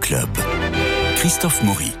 [0.00, 0.28] Club.
[1.16, 1.92] Christophe Maury.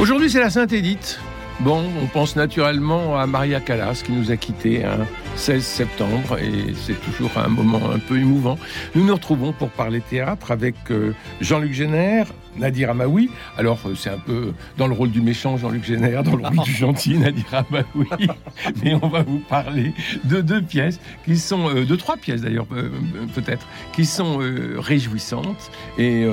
[0.00, 1.18] Aujourd'hui, c'est la Sainte Édith.
[1.60, 6.74] Bon, on pense naturellement à Maria Callas qui nous a quittés un 16 septembre et
[6.74, 8.58] c'est toujours un moment un peu émouvant.
[8.94, 12.26] Nous nous retrouvons pour parler théâtre avec euh, Jean-Luc Génère,
[12.56, 13.30] Nadir Amaoui.
[13.58, 16.64] Alors, euh, c'est un peu dans le rôle du méchant Jean-Luc Génère, dans le rôle
[16.64, 18.08] du gentil Nadir Amaoui.
[18.82, 19.92] Mais on va vous parler
[20.24, 24.38] de deux pièces qui sont, euh, de trois pièces d'ailleurs, peut-être, qui sont
[24.78, 26.26] réjouissantes et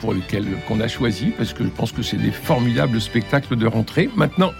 [0.00, 3.66] pour lesquelles qu'on a choisi parce que je pense que c'est des formidables spectacles de
[3.66, 4.08] rentrée.
[4.16, 4.52] Maintenant,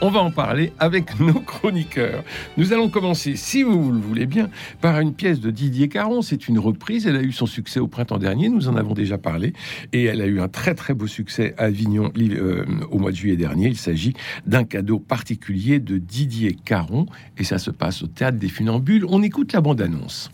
[0.00, 2.24] on va en parler avec nos chroniqueurs.
[2.56, 6.22] Nous allons commencer, si vous le voulez bien, par une pièce de Didier Caron.
[6.22, 7.06] C'est une reprise.
[7.06, 8.48] Elle a eu son succès au printemps dernier.
[8.48, 9.52] Nous en avons déjà parlé.
[9.92, 13.16] Et elle a eu un très très beau succès à Avignon euh, au mois de
[13.16, 13.68] juillet dernier.
[13.68, 14.14] Il s'agit
[14.46, 17.06] d'un cadeau particulier de Didier Caron.
[17.38, 19.06] Et ça se passe au théâtre des Funambules.
[19.08, 20.30] On écoute la bande-annonce.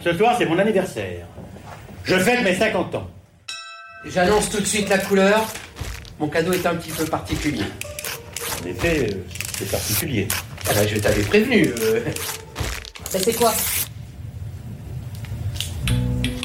[0.00, 1.26] Ce soir, c'est mon anniversaire.
[2.04, 3.10] Je fête mes 50 ans.
[4.04, 5.44] J'annonce tout de suite la couleur.
[6.20, 7.64] Mon cadeau est un petit peu particulier.
[8.66, 9.16] En effet, euh,
[9.56, 10.26] c'est particulier.
[10.68, 11.72] Ah ben, je t'avais prévenu.
[11.80, 12.00] Euh.
[13.14, 13.52] Mais c'est quoi?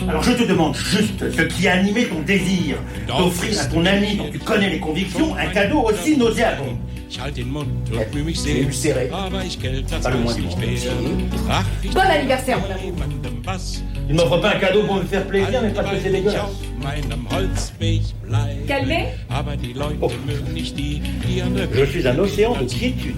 [0.07, 2.77] Alors je te demande juste ce qui a animé ton désir
[3.07, 6.77] d'offrir à ton ami dont tu connais les convictions un cadeau aussi nauséabond.
[8.35, 9.07] C'est ulcéré.
[9.07, 10.55] Pas le moins du monde.
[11.91, 12.93] Bon anniversaire, mon amour.
[14.09, 16.51] Il m'offre pas un cadeau pour me faire plaisir, mais parce que c'est dégueulasse.
[18.67, 19.05] Calmez
[20.01, 20.09] Oh.
[21.73, 23.15] Je suis un océan de quiétude.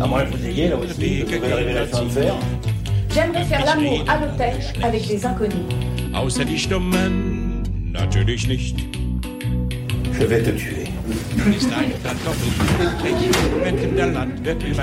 [0.00, 2.34] À moins que vous ayez là aussi de nouvelles révélations à me faire.
[3.14, 5.54] J'aimerais faire l'amour à l'hôtel avec des inconnus.
[6.14, 8.76] Außer die Stummen natürlich nicht.
[10.12, 10.86] Je vais te tuer.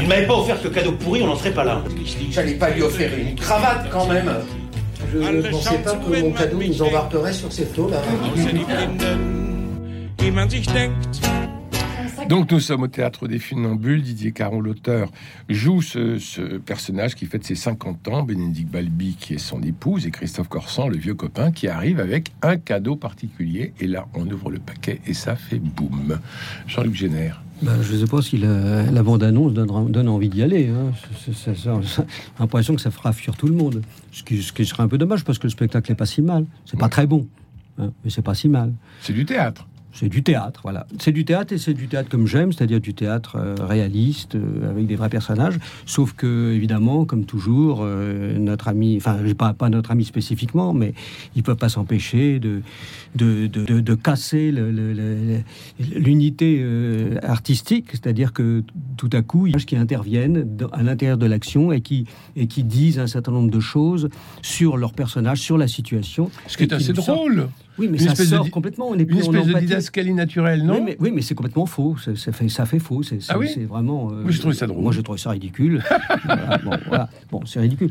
[0.01, 1.83] Il m'avait pas offert ce cadeau pourri, on n'en serait pas là.
[2.31, 4.31] J'allais pas lui offrir une cravate quand même.
[5.11, 7.67] Je ne pensais pas que mon cadeau nous embarquerait sur sich
[10.67, 11.21] denkt.
[12.27, 14.01] Donc nous sommes au théâtre des Funambules.
[14.01, 15.09] Didier Caron, l'auteur,
[15.47, 20.05] joue ce, ce personnage qui fête ses 50 ans, Bénédicte Balbi qui est son épouse
[20.05, 23.73] et Christophe Corsan, le vieux copain, qui arrive avec un cadeau particulier.
[23.79, 26.19] Et là, on ouvre le paquet et ça fait boum.
[26.67, 27.41] Jean-Luc Génère.
[27.61, 30.69] Ben, je ne sais pas si la, la bande-annonce donne, donne envie d'y aller.
[30.69, 30.91] Hein.
[31.33, 31.57] C'est
[32.39, 33.81] l'impression que ça fera fuir tout le monde.
[34.11, 36.21] Ce qui, ce qui serait un peu dommage parce que le spectacle n'est pas si
[36.21, 36.45] mal.
[36.65, 37.27] C'est pas très bon,
[37.79, 38.73] hein, mais c'est pas si mal.
[39.01, 39.67] C'est du théâtre.
[39.93, 40.85] C'est du théâtre, voilà.
[40.99, 44.69] C'est du théâtre et c'est du théâtre comme j'aime, c'est-à-dire du théâtre euh, réaliste euh,
[44.69, 45.55] avec des vrais personnages.
[45.87, 50.93] Sauf que, évidemment, comme toujours, euh, notre ami, enfin, pas, pas notre ami spécifiquement, mais
[51.35, 52.61] ils peuvent pas s'empêcher de,
[53.15, 54.53] de, de, de- de casser
[55.79, 56.63] l'unité
[57.23, 58.63] artistique, c'est-à-dire que
[58.97, 61.81] tout à coup, il y a des qui interviennent dans- à l'intérieur de l'action et
[61.81, 62.05] qui,
[62.35, 64.09] et qui disent un certain nombre de choses
[64.41, 66.29] sur leur personnage, sur la situation.
[66.47, 67.49] Ce qui est assez sortent- drôle.
[67.79, 68.87] Oui, mais Une ça de sort di- complètement.
[68.89, 71.35] On est Une plus en espèce de didascalie naturelle, non oui, mais, oui, mais c'est
[71.35, 71.95] complètement faux.
[72.15, 73.03] Ça fait, ça fait faux.
[73.03, 74.09] C'est Ah oui vraiment.
[74.11, 74.81] euh, Moi, j'ai trouvé ça drôle.
[74.83, 75.83] Moi, j'ai trouvé ça ridicule.
[76.25, 77.09] Voilà, bon, voilà.
[77.31, 77.89] Bon, c'est ridicule.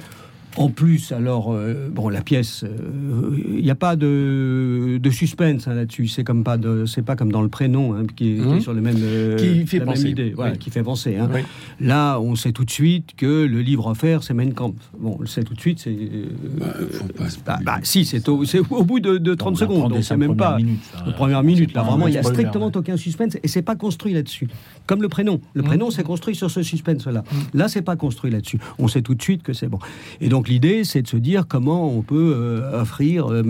[0.57, 5.69] En plus, alors, euh, bon, la pièce, euh, il n'y a pas de, de suspense
[5.69, 6.09] hein, là-dessus.
[6.09, 8.45] C'est comme pas de, c'est pas comme dans le prénom, hein, qui, est, qui est
[8.47, 8.61] Mhm.
[8.61, 10.09] sur le même, euh, Qui fait la même penser.
[10.11, 10.59] idée, voilà, Oui.
[10.59, 11.17] qui fait penser.
[11.17, 11.29] hein.
[11.33, 11.41] Oui.
[11.81, 14.77] Là, on sait tout de suite que le livre offert, c'est Mein Kampf.
[14.99, 15.79] Bon, on le sait tout de suite.
[15.81, 19.93] C'est, euh, se- bah, bah, si, c'est au, c'est au bout de, de 30 secondes.
[19.93, 20.57] Donc, c'est même pas.
[21.07, 24.13] Aux premières minutes, là, vraiment, il n'y a strictement aucun suspense et c'est pas construit
[24.13, 24.49] là-dessus.
[24.87, 25.41] Comme le prénom.
[25.55, 27.25] Le prénom, c'est construit sur ce suspense-là.
[27.55, 28.59] Là, c'est pas construit là-dessus.
[28.79, 29.79] On sait tout de suite que c'est bon.
[30.21, 33.43] Et donc, l'idée, c'est de se dire comment on peut euh, offrir euh,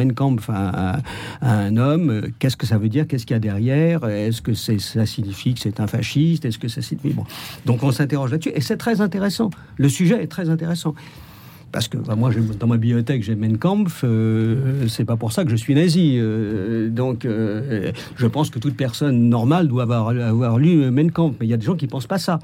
[0.49, 0.99] à,
[1.43, 2.11] un homme.
[2.11, 5.07] euh, Qu'est-ce que ça veut dire Qu'est-ce qu'il y a derrière Est-ce que c'est, ça
[5.07, 7.15] signifie que c'est un fasciste Est-ce que ça signifie.
[7.15, 7.25] Bon.
[7.65, 9.51] Donc, on s'interroge là-dessus et c'est très intéressant.
[9.77, 10.95] Le sujet est très intéressant.
[11.73, 14.03] Parce que moi, dans ma bibliothèque, j'ai Mein Kampf.
[14.05, 16.17] euh, c'est pas pour ça que je suis nazi.
[16.19, 21.37] euh, donc, je pense que toute personne normale doit avoir, lu euh, Mein Kampf.
[21.41, 22.39] Mais il y a des gens qui pensent pas ça.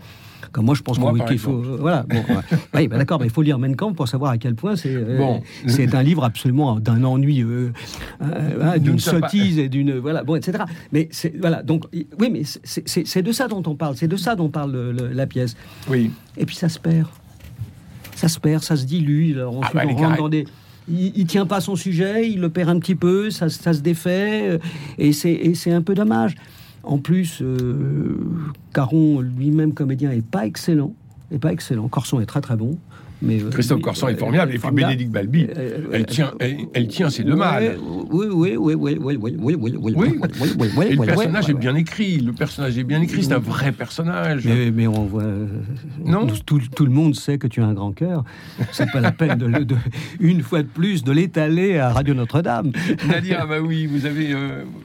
[0.51, 1.53] Comme moi, je pense Moi, qu'il faut.
[1.53, 2.03] euh, voilà.
[2.09, 2.43] Bon, ouais.
[2.75, 4.95] Oui, bah, d'accord, mais il faut lire Mein Kampf pour savoir à quel point c'est.
[4.95, 5.43] euh, Bon.
[5.67, 7.71] c'est un livre absolument d'un ennui, euh,
[8.23, 10.65] euh, hein, ne d'une sommes pas- sottise et d'une voilà, bon, etc.
[10.91, 11.63] Mais c'est voilà.
[11.63, 13.97] Donc, oui, mais c'est- c'est c'est de ça dont on parle.
[13.97, 15.57] C'est de ça dont parle le- le- la pièce.
[15.89, 16.11] Oui.
[16.37, 17.07] Et puis ça se perd.
[18.17, 19.33] Ça se perd, ça se dilue.
[19.37, 20.47] Alors ensuite, bah, les on rentre dans des.
[20.89, 23.81] Il, il tient pas son sujet, il le perd un petit peu, ça, ça se
[23.81, 24.59] défait,
[24.99, 26.35] et c'est et c'est un peu dommage.
[26.83, 28.17] En plus, euh,
[28.73, 30.95] Caron lui-même comédien est pas excellent,
[31.41, 31.89] pas excellent.
[31.89, 32.79] Corson est très très bon.
[33.23, 35.47] Mais, Christophe Corsan est formidable, et puis Bénédicte Balbi,
[35.93, 37.79] elle, tient, elle, tient ses deux mâles.
[38.11, 39.95] Oui, oui, oui, oui, oui, oui, oui, oui, oui,
[40.77, 43.71] oui, Et le personnage est bien écrit, le personnage est bien écrit, c'est un vrai
[43.71, 44.45] personnage.
[44.45, 45.25] Mais, mais on voit...
[46.05, 48.25] Non tout, tout, le monde sait que tu as un grand cœur.
[48.73, 49.77] C'est pas la peine, de,
[50.21, 52.73] une fois de plus, de l'étaler à Radio Notre-Dame.
[53.07, 54.35] Nadir, ah bah oui, vous avez,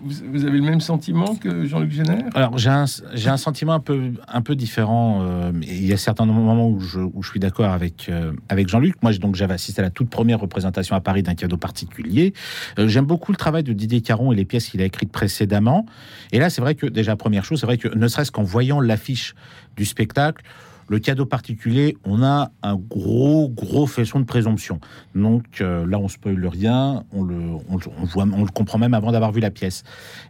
[0.04, 3.80] vous, avez le même sentiment que Jean-Luc Génère Alors, j'ai un, j'ai un sentiment un
[3.80, 5.26] peu, un peu différent.
[5.62, 8.12] il y a certains moments où je, où je suis d'accord avec,
[8.50, 8.96] avec Jean-Luc.
[9.02, 12.34] Moi, donc, j'avais assisté à la toute première représentation à Paris d'un cadeau particulier.
[12.78, 15.86] J'aime beaucoup le travail de Didier Caron et les pièces qu'il a écrites précédemment.
[16.32, 18.80] Et là, c'est vrai que, déjà, première chose, c'est vrai que ne serait-ce qu'en voyant
[18.80, 19.36] l'affiche
[19.76, 20.44] du spectacle,
[20.90, 24.80] le cadeau particulier, on a un gros, gros faisceau de présomption.
[25.16, 27.58] Donc là, on spoile rien, on le,
[28.04, 29.84] voit, on le comprend même avant d'avoir vu la pièce.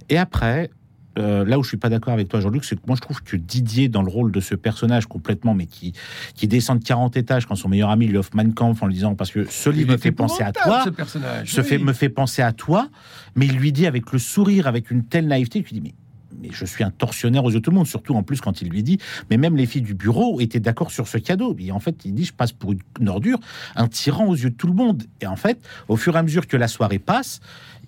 [0.10, 0.72] Et après,
[1.18, 3.22] euh, là où je suis pas d'accord avec toi, Jean-Luc, c'est que moi je trouve
[3.24, 5.94] que Didier, dans le rôle de ce personnage complètement, mais qui,
[6.36, 8.94] qui descend de 40 étages quand son meilleur ami lui offre Mein Kampf en lui
[8.94, 11.94] disant parce que ce livre me fait penser à toi, ce personnage, se fait, me
[11.94, 12.90] fait penser à toi,
[13.36, 15.94] mais il lui dit avec le sourire, avec une telle naïveté, lui dit mais
[16.40, 18.62] mais je suis un tortionnaire aux yeux de tout le monde, surtout en plus quand
[18.62, 19.00] il lui dit,
[19.30, 21.56] mais même les filles du bureau étaient d'accord sur ce cadeau.
[21.60, 23.40] Et en fait, il dit, je passe pour une ordure,
[23.76, 25.04] un tyran aux yeux de tout le monde.
[25.22, 27.40] Et en fait, au fur et à mesure que la soirée passe,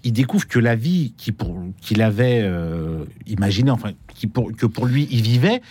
[0.04, 1.14] il découvre que la vie
[1.82, 5.62] qu'il avait euh, imaginée, enfin, qui pour, que pour lui il vivait,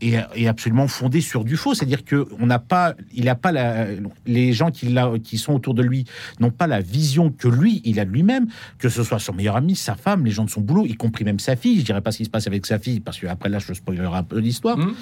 [0.00, 1.74] est, absolument fondée sur du faux.
[1.74, 3.86] C'est-à-dire que on n'a pas, il pas la,
[4.26, 6.04] les gens qui, qui sont autour de lui
[6.40, 8.46] n'ont pas la vision que lui, il a de lui-même,
[8.78, 11.24] que ce soit son meilleur ami, sa femme, les gens de son boulot, y compris
[11.24, 11.80] même sa fille.
[11.80, 13.72] Je dirais pas ce qui se passe avec sa fille, parce que après là, je
[13.72, 14.78] spoilerai un peu l'histoire.
[14.78, 14.94] Mmh.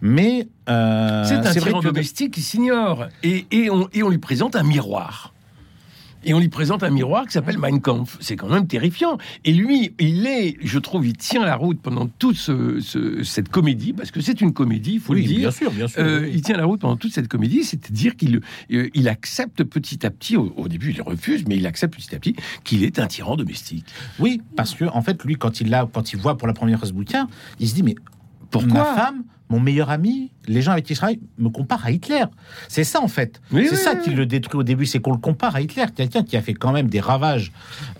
[0.00, 4.56] Mais euh, c'est un tyran domestique qui s'ignore et, et, on, et on lui présente
[4.56, 5.32] un miroir
[6.26, 8.18] et on lui présente un miroir qui s'appelle Mein Kampf.
[8.20, 9.16] C'est quand même terrifiant.
[9.44, 14.10] Et lui, il est, je trouve, il tient la route pendant toute cette comédie, parce
[14.10, 15.38] que c'est une comédie, il faut le dire.
[15.38, 16.02] Bien sûr, bien sûr.
[16.02, 18.40] Euh, il tient la route pendant toute cette comédie, c'est-à-dire qu'il
[18.72, 22.18] euh, il accepte petit à petit, au, début il refuse, mais il accepte petit à
[22.18, 22.34] petit
[22.64, 23.86] qu'il est un tyran domestique.
[24.18, 26.80] Oui, parce que en fait, lui, quand il, a, quand il voit pour la première
[26.80, 27.28] fois ce bouquin,
[27.60, 27.94] il se dit, mais
[28.50, 28.72] pourquoi?
[28.72, 32.24] ma femme mon meilleur ami, les gens avec qui je travaille, me comparent à Hitler.
[32.68, 33.40] C'est ça, en fait.
[33.52, 36.36] c'est ça qui le détruit au début, c'est qu'on le compare à Hitler, quelqu'un qui
[36.36, 37.52] a fait quand même des ravages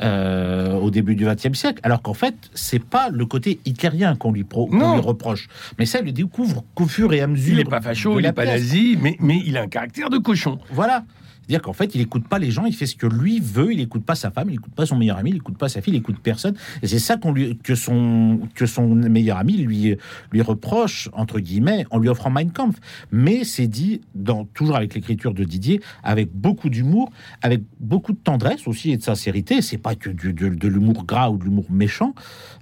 [0.02, 4.32] euh, au début du XXe siècle, alors qu'en fait, c'est pas le côté hitlérien qu'on
[4.32, 5.48] lui, reproche.
[5.78, 7.54] Mais ça, il le découvre qu'au fur et à mesure.
[7.54, 10.18] Il n'est pas facho, il n'est pas nazi, mais, mais il a un caractère de
[10.18, 10.58] cochon.
[10.72, 11.04] Voilà.
[11.46, 13.80] C'est-à-dire qu'en fait, il écoute pas les gens, il fait ce que lui veut, il
[13.80, 15.94] écoute pas sa femme, il écoute pas son meilleur ami, il écoute pas sa fille,
[15.94, 16.54] il écoute personne.
[16.82, 19.96] Et c'est ça qu'on lui, que son, que son meilleur ami lui,
[20.32, 22.76] lui reproche, entre guillemets, en lui offrant Mein Kampf.
[23.10, 27.10] Mais c'est dit, dans, toujours avec l'écriture de Didier, avec beaucoup d'humour,
[27.42, 29.62] avec beaucoup de tendresse aussi et de sincérité.
[29.62, 32.14] C'est pas que du, de, l'humour gras ou de l'humour méchant.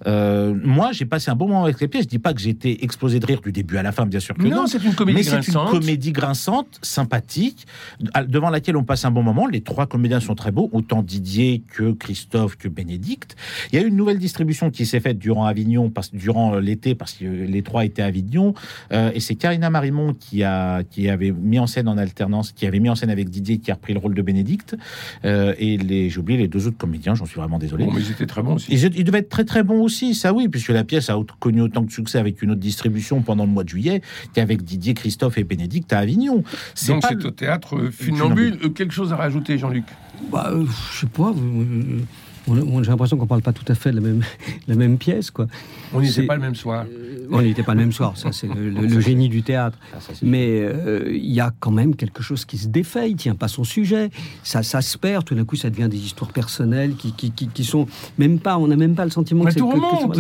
[0.07, 2.05] Euh, moi, j'ai passé un bon moment avec les pièces.
[2.05, 4.35] Je dis pas que été explosé de rire du début à la fin, bien sûr
[4.35, 4.57] que non.
[4.57, 7.67] non c'est une comédie mais c'est une comédie grinçante, sympathique,
[8.29, 9.47] devant laquelle on passe un bon moment.
[9.47, 13.37] Les trois comédiens sont très beaux, autant Didier que Christophe que Bénédicte.
[13.73, 16.95] Il y a eu une nouvelle distribution qui s'est faite durant Avignon, parce, durant l'été,
[16.95, 18.55] parce que les trois étaient à Avignon.
[18.93, 22.67] Euh, et c'est Karina Marimont qui, a, qui avait mis en scène en alternance, qui
[22.67, 24.77] avait mis en scène avec Didier, qui a repris le rôle de Bénédicte.
[25.25, 27.87] Euh, et les, j'ai oublié les deux autres comédiens, j'en suis vraiment désolé.
[27.87, 28.73] mais ils étaient très bons aussi.
[28.73, 31.83] Ils, devaient être très très bons aussi, ça oui, puisque la pièce a connu autant
[31.83, 34.03] de succès avec une autre distribution pendant le mois de juillet
[34.33, 36.45] qu'avec Didier, Christophe et Bénédicte à Avignon.
[36.89, 39.85] Donc c'est au théâtre Funambule quelque chose à rajouter, Jean-Luc
[40.31, 41.33] bah, euh, Je sais pas.
[42.47, 44.23] J'ai l'impression qu'on parle pas tout à fait de la même,
[44.69, 45.31] la même pièce.
[45.31, 45.47] Quoi.
[45.93, 46.85] On n'était pas le même soir.
[46.89, 49.79] Euh, on n'était pas le même soir, ça c'est le, génie du théâtre.
[50.23, 53.49] Mais euh, il y a quand même quelque chose qui se défait, il tient pas
[53.49, 54.11] son sujet,
[54.43, 57.65] ça, ça se perd, tout d'un coup ça devient des histoires personnelles qui, qui, qui,
[57.65, 57.87] sont
[58.19, 59.61] même pas, on n'a même pas le sentiment que c'est...
[59.61, 60.19] tout remonte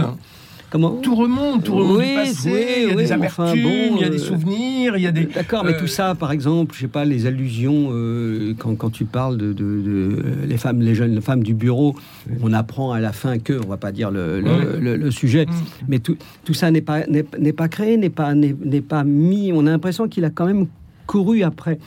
[0.74, 2.16] tout remonte, tout remonte oui,
[2.46, 5.26] il y a des amertumes, il y a des euh, souvenirs, il y a des...
[5.26, 8.90] D'accord, mais tout euh, ça, par exemple, je sais pas, les allusions, euh, quand, quand,
[8.90, 10.16] tu parles de, de,
[10.46, 11.94] les femmes, les jeunes femmes du bureau,
[12.42, 15.50] on apprend à la fin que, on va pas dire le, le, sujet, mm.
[15.88, 19.66] mais tout, tout ça n'est pas, n'est pas créé, n'est pas, n'est pas mis, on
[19.66, 20.66] a l'impression qu'il a quand même
[21.06, 21.78] couru après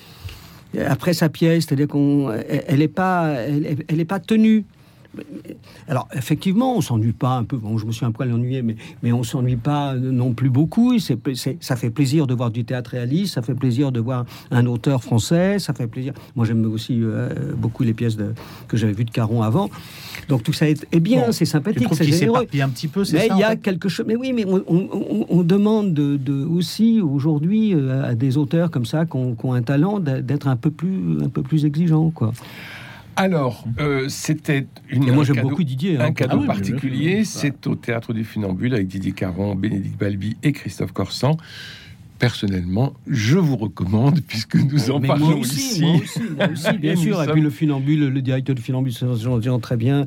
[0.85, 4.63] après sa pièce, c'est-à-dire qu'on, elle n'est pas, elle, elle est pas tenue.
[5.87, 7.57] Alors, effectivement, on s'ennuie pas un peu.
[7.57, 10.97] Bon, je me suis un peu ennuyé, mais, mais on s'ennuie pas non plus beaucoup.
[10.99, 11.17] C'est,
[11.59, 15.03] ça fait plaisir de voir du théâtre réaliste, ça fait plaisir de voir un auteur
[15.03, 16.13] français, ça fait plaisir.
[16.35, 18.33] Moi, j'aime aussi euh, beaucoup les pièces de,
[18.67, 19.69] que j'avais vues de Caron avant.
[20.27, 22.45] Donc, tout ça est, bien, c'est sympathique, c'est généreux.
[22.61, 24.05] un petit peu, mais il y a quelque chose.
[24.07, 29.15] Mais oui, mais on, demande de, aussi aujourd'hui euh, à des auteurs comme ça qui
[29.15, 32.33] ont, un talent d'être un peu plus, un peu plus exigeants, quoi.
[33.17, 36.05] Alors, euh, c'était une, moi, un, cadeau, beaucoup Didier, hein.
[36.05, 37.25] un cadeau ah particulier.
[37.25, 41.35] C'est au Théâtre du Funambule avec Didier Caron, Bénédicte Balbi et Christophe Corsan.
[42.19, 45.81] personnellement, je vous recommande, puisque nous en parlons ici.
[45.81, 47.21] Moi aussi, moi aussi bien sûr.
[47.23, 50.05] Et puis le funambule, le directeur du funambule, c'est très bien.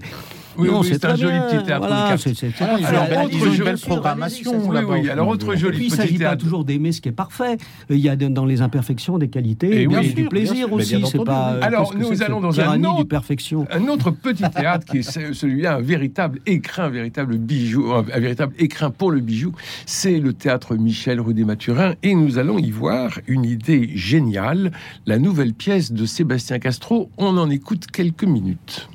[0.59, 1.87] Oui, non, c'est un joli petit théâtre.
[1.87, 4.53] Voilà, c'est alors, autre une belle programmation.
[4.69, 6.05] Oui, oui, alors autre joli petit théâtre.
[6.05, 7.57] Il ne s'agit pas toujours d'aimer ce qui est parfait.
[7.89, 11.03] Il y a dans les imperfections des qualités, et bien du plaisir aussi.
[11.11, 11.59] C'est pas.
[11.63, 13.67] Alors nous allons dans un autre, perfection.
[13.71, 18.55] un autre petit théâtre qui est celui-là, un véritable écrin, un véritable bijou, un véritable
[18.59, 19.53] écrin pour le bijou.
[19.87, 24.73] C'est le théâtre Michel rue des Mathurins, et nous allons y voir une idée géniale,
[25.07, 27.11] la nouvelle pièce de Sébastien Castro.
[27.17, 28.89] On en écoute quelques minutes.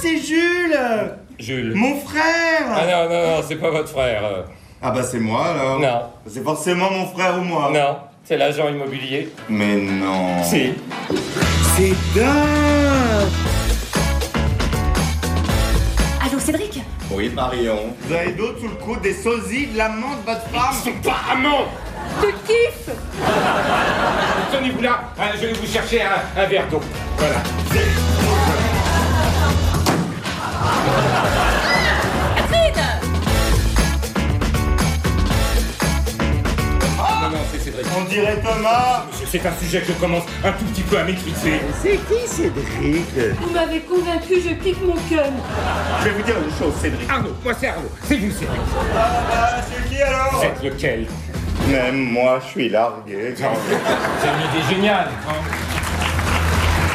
[0.00, 0.78] C'est Jules
[1.38, 1.72] Jules.
[1.74, 2.22] Mon frère
[2.74, 4.22] Ah non, non, non, c'est pas votre frère.
[4.82, 6.02] Ah bah c'est moi alors Non.
[6.26, 9.28] C'est forcément mon frère ou moi Non, c'est l'agent immobilier.
[9.48, 10.72] Mais non Si.
[11.76, 13.28] C'est dingue
[16.26, 16.80] Allô, Cédric?
[17.10, 17.94] Oui, Marion.
[18.02, 21.16] Vous avez d'autres sous le coude des sosies de l'amant de votre femme C'est pas
[21.32, 21.66] amant
[22.22, 22.94] Tu kiffes
[24.52, 25.00] Tenez-vous là,
[25.40, 26.80] je vais vous chercher un, un verre d'eau.
[27.18, 27.36] Voilà.
[37.96, 41.60] On dirait Thomas C'est un sujet que je commence un tout petit peu à maîtriser.
[41.82, 43.36] C'est qui Cédric?
[43.40, 45.30] Vous m'avez convaincu, je pique mon cun.
[46.00, 47.08] Je vais vous dire une chose, Cédric.
[47.10, 47.90] Arnaud, moi c'est Arnaud.
[48.04, 48.60] C'est vous, Cédric.
[48.96, 50.42] Ah bah, c'est qui alors?
[50.60, 51.06] C'est lequel?
[51.68, 53.34] Même moi, je suis largué.
[53.36, 55.08] C'est une idée géniale.
[55.28, 55.32] hein.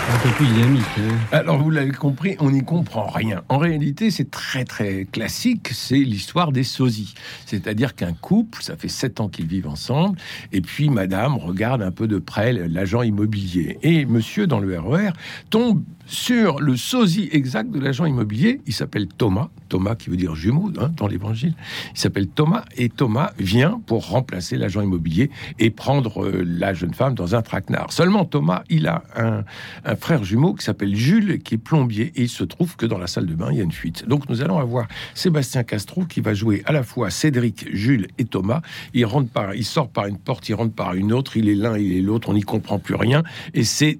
[0.08, 1.18] Hein.
[1.32, 3.42] Alors, vous l'avez compris, on n'y comprend rien.
[3.50, 7.16] En réalité, c'est très très classique, c'est l'histoire des sosies.
[7.48, 10.20] C'est-à-dire qu'un couple, ça fait sept ans qu'ils vivent ensemble,
[10.52, 13.80] et puis madame regarde un peu de près l'agent immobilier.
[13.82, 15.10] Et monsieur, dans le RER,
[15.50, 18.62] tombe sur le sosie exact de l'agent immobilier.
[18.66, 21.54] Il s'appelle Thomas, Thomas qui veut dire jumeau hein, dans l'évangile.
[21.94, 26.94] Il s'appelle Thomas, et Thomas vient pour remplacer l'agent immobilier et prendre euh, la jeune
[26.94, 27.92] femme dans un traquenard.
[27.92, 29.44] Seulement, Thomas, il a un,
[29.84, 32.98] un frère jumeau qui s'appelle Jules, qui est plombier, et il se trouve que dans
[32.98, 34.08] la salle de bain, il y a une fuite.
[34.08, 38.26] Donc nous allons avoir Sébastien Castro qui va jouer à la fois Cédric, Jules et
[38.26, 38.62] Thomas.
[38.94, 41.56] Il rentre par, il sort par une porte, il rentre par une autre, il est
[41.56, 44.00] l'un, il est l'autre, on n'y comprend plus rien, et c'est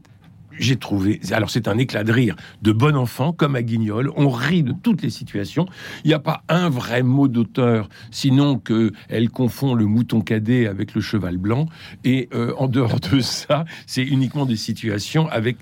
[0.60, 4.12] j'ai trouvé, alors c'est un éclat de rire de bon enfant, comme à Guignol.
[4.16, 5.66] On rit de toutes les situations.
[6.04, 10.68] Il n'y a pas un vrai mot d'auteur, sinon que elle confond le mouton cadet
[10.68, 11.68] avec le cheval blanc.
[12.04, 15.58] Et euh, en dehors de ça, c'est uniquement des situations avec,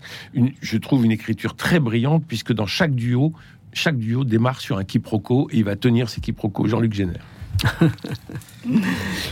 [0.61, 3.33] je trouve, une écriture très brillante, puisque dans chaque duo,
[3.73, 6.67] chaque duo démarre sur un quiproquo et il va tenir ses quiproquos.
[6.67, 7.25] Jean-Luc Génère.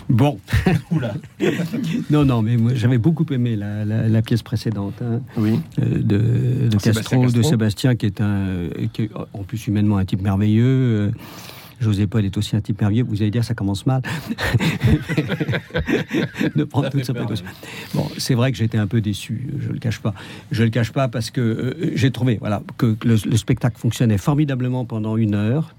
[0.10, 0.40] Bon.
[2.10, 5.60] non, non, mais moi, j'avais beaucoup aimé la, la- la pièce précédente hein, Oui.
[5.80, 7.42] euh, de, Sébastien Castro, de.
[7.42, 10.63] Sébastien, qui est un, qui est, en plus humainement un type merveilleux.
[10.66, 11.12] euh,
[11.80, 13.04] José Paul est aussi un type merveilleux.
[13.08, 14.04] Vous allez dire, ça commence mal.
[16.56, 17.46] de prendre toute sa précaution.
[17.96, 20.13] Bon, c'est vrai que j'étais un peu déçu, je le cache pas.
[20.51, 24.20] Je le cache pas parce que euh, j'ai trouvé, voilà, que le, le spectacle fonctionnait
[24.20, 25.74] formidablement pendant une heure.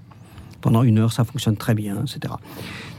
[0.63, 2.33] Pendant une heure, ça fonctionne très bien, etc.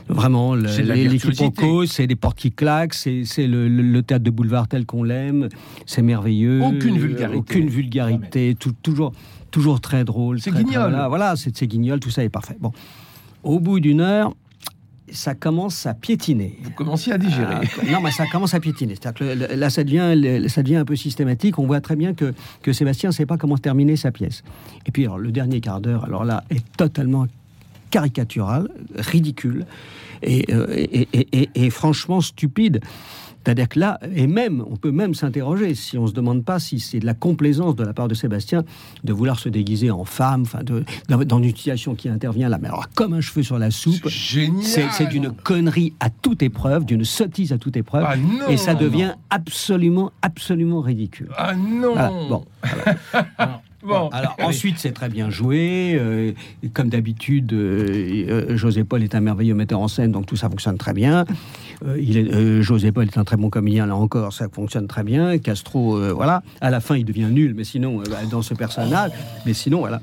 [0.08, 4.22] Vraiment, le- les- les quiproquos, c'est des portes qui claquent, c'est le, le- le théâtre
[4.22, 5.48] de boulevard tel qu'on l'aime,
[5.86, 6.60] c'est merveilleux.
[6.62, 7.38] Aucune vulgarité.
[7.38, 9.12] Aucune vulgarité, tout- toujours,
[9.50, 10.40] toujours très drôle.
[10.40, 10.94] C'est très- guignol.
[11.08, 12.56] voilà, c'est guignol, tout ça est parfait.
[12.60, 12.70] Bon,
[13.42, 14.34] au bout d'une heure,
[15.10, 16.58] ça commence à piétiner.
[16.62, 17.54] Vous commenciez à digérer.
[17.54, 18.96] Ah, non, mais ça commence à piétiner.
[19.00, 21.58] C'est-à-dire que là, ça devient, ça devient un peu systématique.
[21.58, 24.42] On voit très bien que, que Sébastien ne sait pas comment terminer sa pièce.
[24.86, 27.26] Et puis, alors, le dernier quart d'heure, alors là, est totalement
[27.90, 29.66] caricatural, ridicule
[30.22, 32.80] et, euh, et, et- et- et franchement stupide.
[33.46, 36.80] C'est-à-dire que là, et même, on peut même s'interroger si on se demande pas si
[36.80, 38.64] c'est de la complaisance de la part de Sébastien
[39.04, 40.60] de vouloir se déguiser en femme, enfin,
[41.10, 44.08] dans, dans une situation qui intervient là, mais alors comme un cheveu sur la soupe.
[44.08, 44.62] Génial.
[44.92, 48.72] C'est d'une connerie à toute épreuve, d'une sottise à toute épreuve, Ah non, et ça
[48.72, 48.80] non.
[48.80, 51.28] devient absolument, absolument ridicule.
[51.36, 51.92] Ah non.
[51.92, 52.44] Voilà, bon.
[53.84, 54.08] Bon.
[54.12, 55.96] Alors ensuite, c'est très bien joué.
[56.00, 56.32] euh,
[56.72, 60.48] comme d'habitude, euh, euh, José Paul est un merveilleux metteur en scène, donc tout ça
[60.48, 61.24] fonctionne très bien.
[61.84, 64.86] Euh, il est, euh, José Paul est un très bon comédien, là encore, ça fonctionne
[64.86, 65.38] très bien.
[65.38, 66.42] Castro, euh, voilà.
[66.60, 69.10] À la fin, il devient nul, mais sinon, dans ce personnage,
[69.44, 70.00] mais sinon, voilà.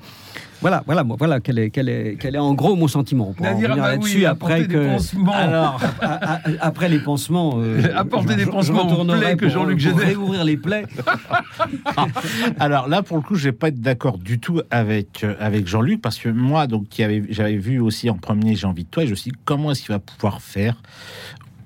[0.62, 3.30] Voilà, voilà, moi, voilà quel est, quel est, quel est en gros mon sentiment.
[3.30, 4.86] On pourra en Nadir, revenir ah bah là-dessus oui, après que.
[4.94, 5.32] pansements.
[5.34, 7.54] Alors, a- a- après les pansements.
[7.58, 10.08] euh, Apporter des pansements aux plaies que pour- Jean-Luc pour Génère.
[10.08, 10.86] réouvrir les plaies.
[12.60, 15.68] Alors là, pour le coup, je vais pas être d'accord du tout avec euh, avec
[15.68, 18.90] Jean-Luc parce que moi, donc, qui avait, j'avais vu aussi en premier, j'ai envie de
[18.90, 20.82] toi, et je me suis dit comment est-ce qu'il va pouvoir faire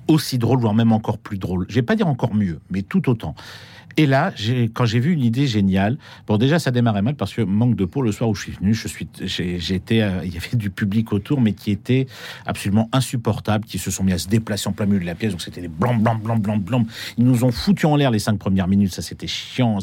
[0.07, 1.65] aussi drôle, voire même encore plus drôle?
[1.69, 3.35] Je vais pas dire encore mieux, mais tout autant.
[3.97, 4.33] Et là,
[4.73, 5.97] quand j'ai vu une idée géniale,
[6.27, 8.51] bon déjà ça démarrait mal parce que manque de peau le soir où je suis
[8.51, 12.07] venu, je suis, j'étais, euh, il y avait du public autour, mais qui était
[12.45, 15.31] absolument insupportable, qui se sont mis à se déplacer en plein milieu de la pièce,
[15.31, 16.87] donc c'était des blancs, blancs, blancs, blancs, blancs.
[17.17, 19.79] Ils nous ont foutu en l'air les cinq premières minutes, ça c'était chiant,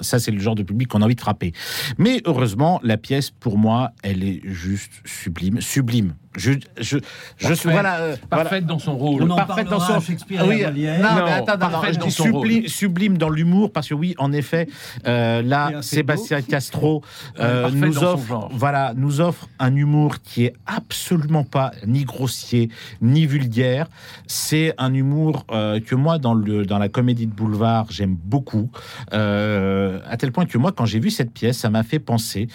[0.00, 1.52] ça c'est le genre de public qu'on a envie de frapper.
[1.96, 6.14] Mais heureusement, la pièce pour moi, elle est juste sublime, sublime.
[6.36, 6.98] Je, je,
[7.36, 9.22] je suis voilà, euh, parfaite dans son rôle.
[9.22, 10.46] On parfaite dans son Shakespeare.
[10.46, 14.68] Oui, non, mais attends, je dis sublime, sublime dans l'humour parce que oui, en effet,
[15.06, 17.02] euh, là, Sébastien Castro
[17.38, 22.70] euh, nous offre, voilà, nous offre un humour qui est absolument pas ni grossier
[23.00, 23.88] ni vulgaire.
[24.26, 28.70] C'est un humour euh, que moi, dans le dans la comédie de boulevard, j'aime beaucoup.
[29.12, 32.48] Euh, à tel point que moi, quand j'ai vu cette pièce, ça m'a fait penser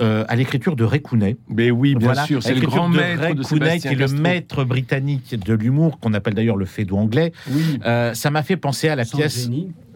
[0.00, 1.36] euh, à l'écriture de Récounet.
[1.48, 3.22] Mais oui, bien sûr, c'est le grand maître
[3.60, 7.32] Ray qui est le maître britannique de l'humour, qu'on appelle d'ailleurs le Fédou anglais.
[7.50, 7.78] Oui.
[7.84, 9.48] Euh, ça m'a fait penser à la pièce.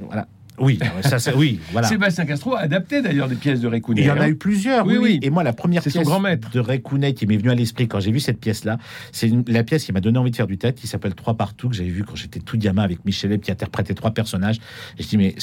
[0.07, 0.20] Voilà.
[0.61, 1.89] Oui, ça, oui, voilà.
[1.89, 4.03] Sébastien Castro a adapté d'ailleurs des pièces de Récounet.
[4.03, 4.29] Il y en a hein.
[4.29, 6.51] eu plusieurs, oui, oui, Et moi, la première pièce grand maître.
[6.51, 8.79] de Récounet qui m'est venue à l'esprit quand j'ai vu cette pièce-là,
[9.11, 11.71] c'est la pièce qui m'a donné envie de faire du tête, qui s'appelle Trois partout,
[11.71, 14.59] que j'avais vu quand j'étais tout gamin avec Michel qui interprétait trois personnages.
[14.99, 15.35] Et je dis, mais,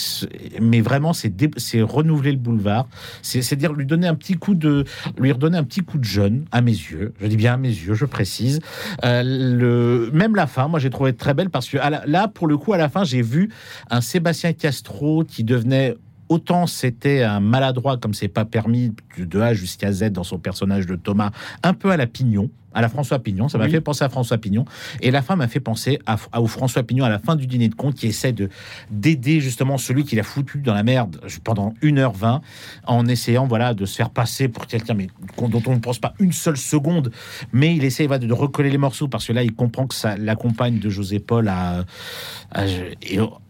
[0.61, 2.87] mais vraiment, c'est renouveler le boulevard.
[3.21, 4.85] C'est dire lui donner un petit coup de,
[5.17, 7.13] lui redonner un petit coup de jeune, à mes yeux.
[7.21, 8.59] Je dis bien à mes yeux, je précise.
[9.03, 12.57] Euh, le, même la fin, moi, j'ai trouvé très belle parce que là, pour le
[12.57, 13.49] coup, à la fin, j'ai vu
[13.89, 15.95] un Sébastien Castro qui devenait
[16.29, 20.85] autant c'était un maladroit comme c'est pas permis de A jusqu'à Z dans son personnage
[20.85, 21.31] de Thomas,
[21.63, 24.37] un peu à la Pignon, à la François Pignon, ça m'a fait penser à François
[24.37, 24.65] Pignon,
[25.01, 27.69] et la fin m'a fait penser à, au François Pignon à la fin du dîner
[27.69, 28.49] de compte qui essaie de
[28.91, 32.41] d'aider justement celui qu'il a foutu dans la merde pendant 1h20
[32.85, 36.13] en essayant voilà de se faire passer pour quelqu'un mais dont on ne pense pas
[36.19, 37.11] une seule seconde,
[37.51, 40.35] mais il essaie de, recoller les morceaux parce que là il comprend que ça la
[40.35, 41.83] compagne de José Paul a,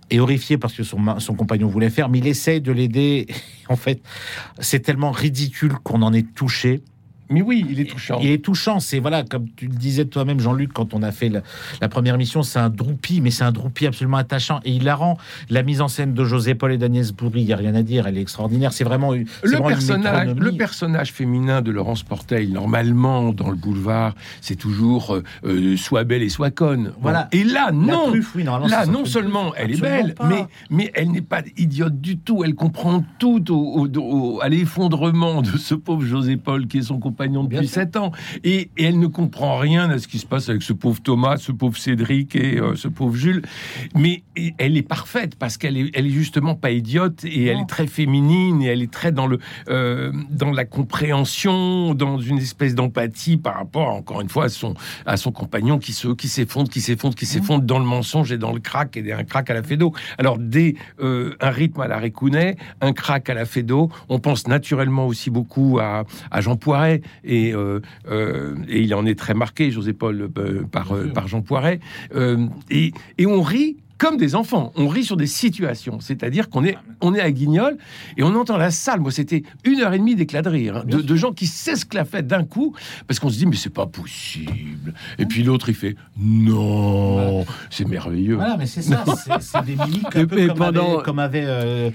[0.09, 3.27] est horrifié parce que son, son compagnon voulait faire, mais il essaye de l'aider.
[3.69, 4.01] En fait,
[4.59, 6.81] c'est tellement ridicule qu'on en est touché.
[7.29, 8.19] Mais oui, il est touchant.
[8.22, 8.79] Il est touchant.
[8.79, 12.43] C'est voilà, comme tu le disais toi-même, Jean-Luc, quand on a fait la, première mission,
[12.43, 15.17] c'est un droupi, mais c'est un droupi absolument attachant et il la rend.
[15.49, 17.84] La mise en scène de José Paul et d'Agnès Bourri, il n'y a rien à
[17.84, 18.71] dire, elle est extraordinaire.
[18.71, 22.49] C'est vraiment le personnage, le personnage féminin de Laurence Porteil.
[22.49, 26.93] Normalement, dans le boulevard, c'est toujours euh, euh, soit belle et soit conne.
[27.01, 27.28] Voilà.
[27.32, 28.13] Et là, non.
[28.67, 32.43] là, non seulement elle est belle, mais mais elle n'est pas idiote du tout.
[32.43, 37.16] Elle comprend tout au, à l'effondrement de ce pauvre José Paul qui est son compagnon
[37.25, 38.12] depuis 7 ans.
[38.43, 41.51] Et, elle ne comprend rien à ce qui se passe avec ce pauvre Thomas, ce
[41.51, 43.41] pauvre Cédric et euh, ce pauvre Jules.
[43.95, 44.23] Mais
[44.58, 47.88] elle est parfaite parce qu'elle est, elle est justement pas idiote et elle est très
[47.88, 53.38] féminine et elle est très dans, le, euh, dans la compréhension, dans une espèce d'empathie
[53.38, 54.75] par rapport, encore une fois, à son,
[55.06, 58.38] à son compagnon qui se, qui s'effondre, qui s'effondre, qui s'effondre dans le mensonge et
[58.38, 59.93] dans le crack et un crack à la fédo.
[60.17, 64.47] Alors, dès euh, un rythme à la Récounet, un crack à la fédo, on pense
[64.47, 69.72] naturellement aussi beaucoup à, à Jean Poiret euh, euh, et, il en est très marqué,
[69.72, 71.80] José Paul, euh, par, par Jean Poiret.
[72.70, 74.71] et, et on rit comme des enfants.
[74.75, 77.77] On rit sur des situations, c'est-à-dire qu'on est, on est à Guignol
[78.15, 78.99] et on entend la salle.
[78.99, 82.43] Moi, c'était une heure et demie d'éclat de rire, hein, de, gens qui s'esclaffaient d'un
[82.43, 82.75] coup
[83.07, 84.93] parce qu'on se dit mais c'est pas possible.
[85.17, 88.36] Et puis l'autre il fait non, c'est merveilleux.
[88.36, 89.03] Voilà, mais c'est ça,
[89.39, 90.93] c'est des mimiques un peu comme, pendant...
[90.95, 91.89] avait, comme avait euh,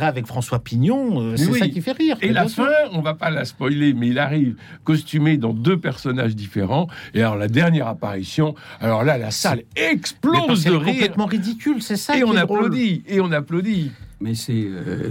[0.00, 1.20] avec François Pignon.
[1.20, 2.16] Euh, c'est ça qui fait rire.
[2.22, 6.34] Et la fin, on va pas la spoiler, mais il arrive costumé dans deux personnages
[6.34, 6.88] différents.
[7.14, 12.16] Et alors la dernière apparition, alors là la salle explose de rire ridicule, c'est ça.
[12.16, 13.90] Et on applaudit, et on applaudit.
[14.18, 15.10] Mais c'est euh,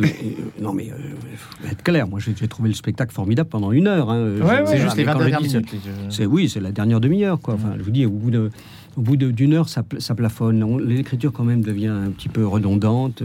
[0.59, 4.09] non mais euh, être clair, moi j'ai trouvé le spectacle formidable pendant une heure.
[4.09, 4.31] Hein,
[4.65, 5.75] c'est juste les 20 dernières minutes.
[6.09, 7.53] C'est oui, c'est la dernière demi-heure quoi.
[7.53, 8.49] Enfin, je vous dis au bout de
[8.97, 10.79] au bout d'une heure, ça, plafonne.
[10.87, 13.23] L'écriture quand même devient un petit peu redondante.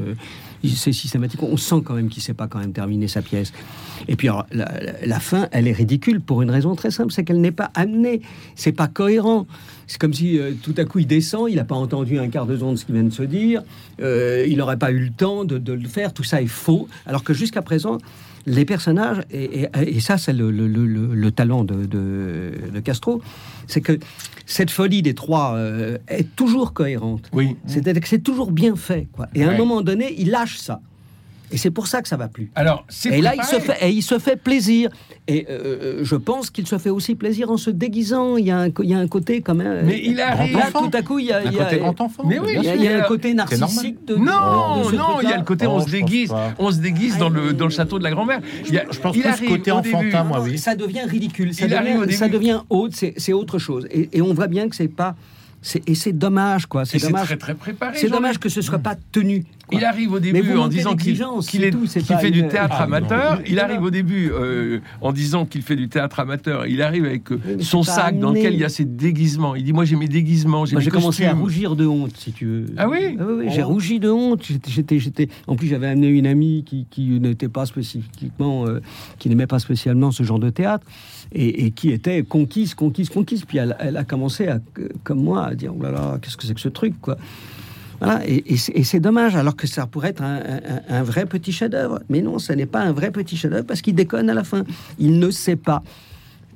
[0.64, 1.42] C'est systématique.
[1.42, 3.52] On sent quand même qu'il ne sait pas quand même terminer sa pièce.
[4.08, 7.52] Et puis la, fin, elle est ridicule pour une raison très simple, c'est qu'elle n'est
[7.52, 8.20] pas amenée.
[8.56, 9.46] C'est pas cohérent.
[9.86, 12.46] C'est comme si euh, tout à coup il descend, il n'a pas entendu un quart
[12.46, 13.62] de seconde ce qu'il vient de se dire,
[14.00, 16.88] euh, il n'aurait pas eu le temps de, le faire, tout ça est faux.
[17.06, 17.98] Alors que jusqu'à présent,
[18.46, 19.68] les personnages, et,
[20.00, 22.52] ça c'est le, talent de,
[22.84, 23.22] Castro,
[23.66, 23.98] c'est que
[24.46, 27.28] cette folie des trois euh, est toujours cohérente.
[27.32, 27.56] Oui.
[27.66, 29.08] C'est-à-dire que c'est toujours bien fait.
[29.12, 29.28] Quoi.
[29.34, 30.80] Et à un moment donné, il lâche ça.
[31.52, 32.50] Et c'est pour ça que ça va plus.
[32.54, 34.90] Alors, et là, il se fait, et il se fait plaisir.
[35.26, 38.36] Et euh, euh, je pense qu'il se fait aussi plaisir en se déguisant.
[38.36, 39.84] Il y a un, il y a un côté quand même.
[39.84, 40.56] Mais il arrive.
[40.56, 42.22] Là, tout à coup, il y a, un côté grand enfant.
[42.26, 44.04] Mais oui, il y a, un côté narcissique.
[44.04, 47.28] De, non, non, il y a le côté on se déguise, on se déguise dans
[47.28, 48.40] le dans le château de la grand-mère.
[48.64, 50.58] Je pense que ce côté enfantin, moi, oui.
[50.58, 51.54] Ça devient ridicule.
[51.54, 52.94] Ça devient, ça devient haute.
[52.94, 53.86] C'est autre chose.
[53.90, 55.16] Et on voit bien que c'est pas
[55.86, 56.84] et c'est dommage, quoi.
[56.84, 57.26] C'est dommage.
[57.26, 57.96] très, très préparé.
[57.98, 59.44] C'est dommage que ce soit pas tenu.
[59.72, 63.40] Il arrive au début en disant qu'il fait du théâtre Ah, amateur.
[63.46, 66.66] il arrive au début euh, en disant qu'il fait du théâtre amateur.
[66.66, 69.54] Il arrive avec euh, son sac dans lequel il y a ses déguisements.
[69.54, 72.16] Il dit Moi, j'ai mes déguisements, j'ai Moi, mes j'ai commencé à rougir de honte,
[72.16, 72.66] si tu veux.
[72.76, 74.42] Ah oui oui, oui, J'ai rougi de honte.
[74.44, 78.80] J'étais, j'étais, j'étais- En plus, j'avais amené une amie qui, qui n'était pas spécifiquement, euh,
[79.18, 80.86] qui n'aimait pas spécialement ce genre de théâtre,
[81.32, 83.44] et, et qui était conquise, conquise, conquise.
[83.44, 84.58] Puis elle, elle a commencé, à,
[85.04, 87.16] comme moi, à dire oh là là, qu'est-ce que c'est que ce truc, quoi.
[88.02, 91.52] Voilà, et, et c'est, dommage, alors que ça pourrait être un, un- un vrai petit
[91.52, 92.00] chef-d'œuvre.
[92.08, 94.64] Mais non, ce n'est pas un vrai petit chef-d'œuvre parce qu'il déconne à la fin.
[94.98, 95.82] Il ne sait pas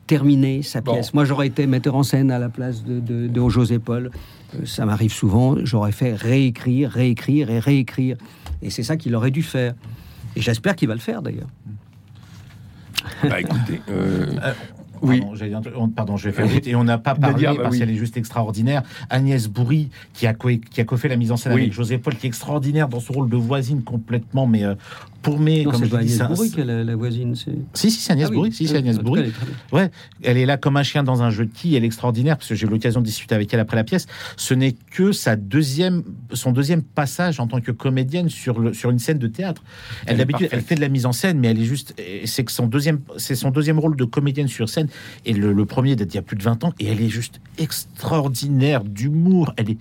[0.07, 0.95] terminer sa Bon.
[0.95, 1.13] pièce.
[1.13, 4.11] Moi, j'aurais été metteur en scène à la place de, de, de José Paul.
[4.55, 5.57] Euh, ça m'arrive souvent.
[5.65, 8.17] J'aurais fait réécrire, réécrire et réécrire.
[8.63, 9.75] Et c'est ça qu'il aurait dû faire.
[10.37, 11.49] Et j'espère qu'il va le faire d'ailleurs.
[13.29, 14.27] Bah écoutez, euh,
[15.03, 15.23] Oui.
[15.95, 16.67] Pardon, je vais faire vite.
[16.67, 17.79] Et on n'a pas parlé Nadia, bah parce oui.
[17.81, 18.83] qu'elle est juste extraordinaire.
[19.11, 21.63] Agnès Bourri, qui a, co- qui a coffé la mise en scène Oui.
[21.63, 24.75] avec José Paul, qui est extraordinaire dans son rôle de voisine complètement, mais euh,
[25.25, 25.65] paumée.
[25.65, 27.35] Non, comme c'est je dis, c'est un- la, la voisine.
[27.35, 28.37] c'est- Si, si, c'est Agnès Ah oui.
[28.37, 28.53] Bourri.
[28.53, 29.21] Si, c'est Euh, Agnès Bourri.
[29.23, 29.33] elle.
[29.77, 29.91] Ouais,
[30.23, 31.75] elle est là comme un chien dans un jeu de qui.
[31.75, 34.07] Elle est extraordinaire parce que j'ai eu l'occasion de discuter avec elle après la pièce.
[34.37, 38.91] Ce n'est que sa deuxième, son deuxième passage en tant que comédienne sur, le, sur
[38.91, 39.63] une scène de théâtre.
[40.07, 41.95] Elle, d'habitude, elle fait de la mise en scène, mais elle est juste.
[42.25, 44.89] C'est que son deuxième, c'est son deuxième rôle de comédienne sur scène.
[45.27, 46.73] Et le, le premier date d'il y a plus de 20 ans.
[46.79, 49.53] Et elle est juste extraordinaire d'humour.
[49.57, 49.79] Elle est,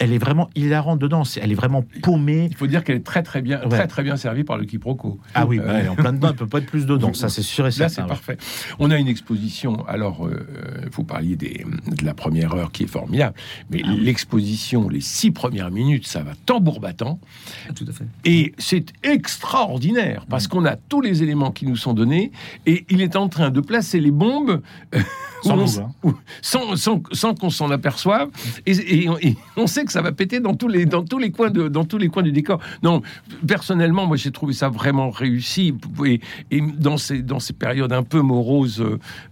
[0.00, 1.22] elle est vraiment hilarante dedans.
[1.24, 2.48] C'est- Elle est vraiment paumée.
[2.50, 3.68] il faut dire qu'elle est très très bien, Ouais.
[3.68, 5.20] très très bien servie par le quiproquo.
[5.34, 6.28] Ah oui, Euh, bah, elle est en plein dedans.
[6.30, 7.12] Elle peut pas être plus dedans.
[7.14, 7.94] Ça, c'est sûr et Là, certain.
[7.94, 8.08] c'est ouais.
[8.08, 8.36] parfait.
[8.78, 9.86] On a une exposition.
[9.86, 10.46] Alors, euh,
[10.92, 13.36] vous parliez des, de la première heure qui est formidable,
[13.70, 17.20] mais Ah l'exposition, les six premières minutes, ça va tambour battant.
[17.68, 18.04] Ah, Tout à fait.
[18.24, 22.32] Et c'est extraordinaire parce qu'on a tous les éléments qui nous sont donnés
[22.66, 24.60] et il est en train de placer les bombes
[24.94, 25.00] euh,
[25.42, 26.14] Sans on hein.
[26.42, 28.28] sans, sans- sans qu'on s'en aperçoive
[28.66, 28.72] et,
[29.04, 31.30] et on, et on sait que ça va péter dans tous les, dans tous les,
[31.30, 32.60] coins, de, dans tous les coins du décor.
[32.82, 33.02] Non,
[33.46, 35.74] personnellement, moi j'ai trouvé ça vraiment réussi
[36.06, 38.84] et, et dans, ces, dans ces périodes un peu moroses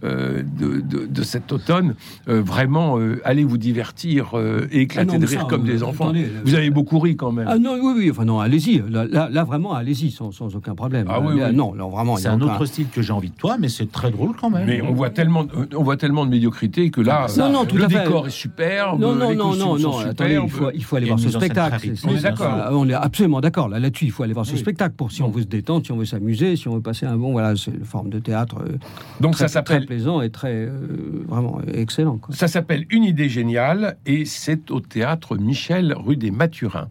[0.03, 1.95] euh, de, de- de cet automne,
[2.27, 5.63] euh, vraiment, euh, allez vous divertir euh, et éclater Ah non, de rire ça, comme
[5.63, 6.05] euh, des enfants.
[6.05, 7.47] attendez, vous euh, avez beaucoup ri quand même.
[7.49, 8.81] Ah non, oui, oui, enfin non, allez-y.
[8.89, 11.07] Là, là, là, vraiment, allez-y, sans, sans aucun problème.
[11.09, 11.55] Ah oui, Là, oui.
[11.55, 12.17] Non, non, vraiment.
[12.17, 14.65] C'est un autre style que j'ai envie de toi, mais c'est très drôle quand même.
[14.65, 17.77] Mais on voit tellement, de- on voit tellement de médiocrité que là, Non, non, tout
[17.77, 18.03] le à fait.
[18.03, 20.83] décor est superbe, Non, non, les non, costumes non, sont non, attendez, il faut, il
[20.83, 21.91] faut aller a voir ce spectacle.
[22.05, 22.47] On est d'accord.
[22.57, 23.69] ça, On est absolument d'accord.
[23.69, 24.59] Là, là-dessus, il faut aller voir ce Oui.
[24.59, 27.05] spectacle pour si on veut se détendre, si on veut s'amuser, si on veut passer
[27.05, 28.77] un bon, voilà, c'est une forme de théâtre euh,
[29.19, 32.17] Donc très, ça s'appelle très plaisant et très euh, vraiment excellent.
[32.17, 32.33] Quoi.
[32.35, 36.87] Ça s'appelle Une idée géniale et c'est au théâtre Michel, rue des Mathurins.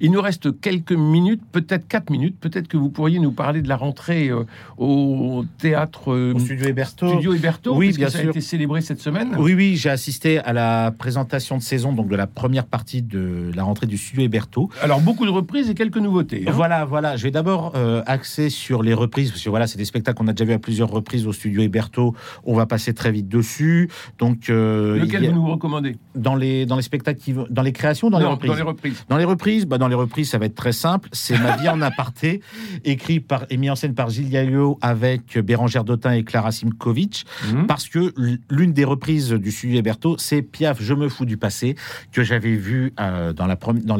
[0.00, 2.36] Il nous reste quelques minutes, peut-être quatre minutes.
[2.40, 4.44] Peut-être que vous pourriez nous parler de la rentrée euh,
[4.78, 7.08] au théâtre euh, Au studio Héberto.
[7.08, 8.30] Studio Héberto, Oui, bien ça a sûr.
[8.30, 9.34] été célébré cette semaine.
[9.38, 13.50] Oui, oui, j'ai assisté à la présentation de saison, donc de la première partie de
[13.54, 14.68] la rentrée du studio Héberto.
[14.82, 16.44] Alors beaucoup de reprises et quelques nouveautés.
[16.46, 16.50] hein.
[16.52, 17.16] Voilà, voilà.
[17.16, 20.28] Je vais d'abord euh, axer sur les reprises, parce que voilà, c'est des spectacles qu'on
[20.28, 22.14] a déjà vu à plusieurs reprises au studio Héberto.
[22.44, 23.88] On va passer très vite dessus.
[24.18, 25.96] Donc, euh, Lequel a- vous nous recommandez?
[26.14, 28.50] Dans les dans les spectacles, qui, dans les créations, dans les reprises?
[28.50, 29.04] Dans les reprises.
[29.08, 31.08] Dans les reprises, bah dans les reprises, ça va être très simple.
[31.12, 32.40] C'est Ma vie en aparté,
[32.84, 37.24] écrit par et mis en scène par Gilles Yallo avec Bérangère Dotin et Clara Simkovic.
[37.52, 37.66] Mhm.
[37.66, 38.12] Parce que
[38.50, 41.76] l'une des reprises du studio Héberto, c'est Piaf, Je me fous du passé,
[42.12, 43.98] que j'avais vu euh, dans, la dans,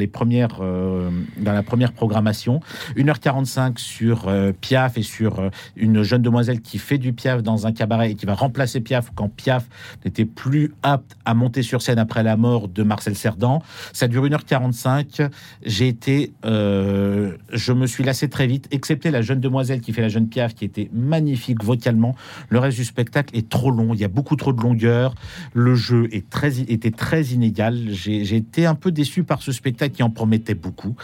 [0.60, 2.60] euh, dans la première programmation.
[2.96, 7.66] 1h45 sur euh, Piaf et sur euh, une jeune demoiselle qui fait du Piaf dans
[7.66, 9.68] un cabaret et qui va remplacer Piaf quand Piaf
[10.04, 13.62] n'était plus apte à monter sur scène après la mort de Marcel Cerdan.
[13.92, 15.30] Ça dure 1h45.
[15.64, 16.32] J'ai été.
[16.44, 20.54] je me suis lassé très vite, excepté la jeune demoiselle qui fait la jeune Piaf,
[20.54, 22.14] qui était magnifique vocalement.
[22.48, 23.94] Le reste du spectacle est trop long.
[23.94, 25.14] Il y a beaucoup trop de longueur.
[25.52, 27.78] Le jeu était très inégal.
[27.90, 30.94] J'ai été un peu déçu par ce spectacle qui en promettait beaucoup.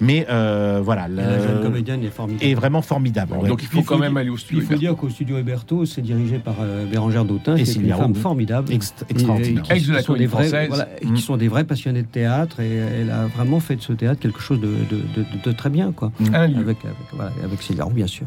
[0.00, 1.08] Mais euh, voilà.
[1.08, 2.44] Et la jeune le- comédienne est formidable.
[2.44, 3.34] est vraiment formidable.
[3.34, 3.48] Ouais.
[3.48, 4.62] Donc il faut quand faut même aller au studio.
[4.62, 7.74] il faut dire qu'au studio Héberto, c'est dirigé par euh, Bérangère Dautin, Et qui est
[7.74, 8.72] une femme formidable.
[8.72, 9.64] Ext- extraordinaire.
[9.64, 10.68] et qui Ex de la sont des comédie vrais, française.
[10.68, 11.14] voilà, et Mm.
[11.14, 14.20] qui sont des vrais passionnés de théâtre et elle a vraiment fait de ce théâtre
[14.20, 16.12] quelque chose de, de- de- de très bien quoi.
[16.32, 16.58] Un lieu.
[16.58, 18.26] Avec, avec, voilà, avec Sylvia Roux, bien sûr.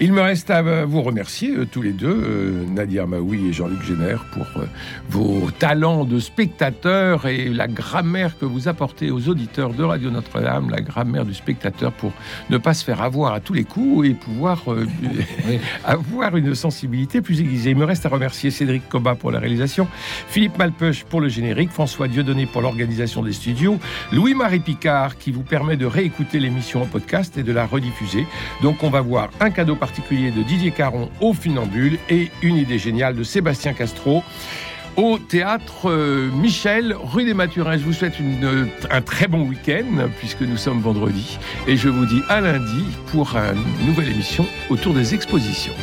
[0.00, 3.82] Il me reste à vous remercier euh, tous les deux, euh, Nadia Maoui et Jean-Luc
[3.82, 4.66] Génère, pour euh,
[5.08, 8.07] vos talents de spectateurs et la grammaire
[8.38, 12.10] que vous apportez aux auditeurs de Radio Notre-Dame, la grammaire du spectateur pour
[12.48, 14.86] ne pas se faire avoir à tous les coups et pouvoir euh,
[15.84, 17.70] avoir une sensibilité plus aiguisée.
[17.70, 19.86] Il me reste à remercier Cédric Coba pour la réalisation,
[20.28, 23.78] Philippe Malpeuch pour le générique, François Dieudonné pour l'organisation des studios,
[24.10, 28.26] Louis-Marie Picard qui vous permet de réécouter l'émission en podcast et de la rediffuser.
[28.62, 32.78] Donc on va voir un cadeau particulier de Didier Caron au Funambule et une idée
[32.78, 34.22] géniale de Sébastien Castro
[34.98, 37.78] au théâtre euh, Michel, rue des Mathurins.
[37.78, 42.04] Je vous souhaite une, un très bon week-end puisque nous sommes vendredi et je vous
[42.04, 45.74] dis à lundi pour une nouvelle émission autour des expositions.